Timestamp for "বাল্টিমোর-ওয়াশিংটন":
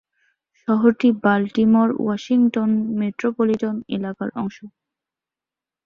1.23-2.69